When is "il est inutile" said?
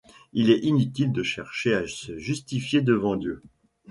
0.33-1.11